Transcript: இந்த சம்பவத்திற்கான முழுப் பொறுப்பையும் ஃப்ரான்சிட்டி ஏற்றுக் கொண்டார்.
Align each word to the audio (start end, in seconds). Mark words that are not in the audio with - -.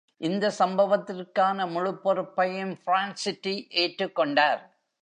இந்த 0.17 0.51
சம்பவத்திற்கான 0.59 1.67
முழுப் 1.67 2.03
பொறுப்பையும் 2.03 2.77
ஃப்ரான்சிட்டி 2.85 3.67
ஏற்றுக் 3.69 4.15
கொண்டார். 4.15 4.61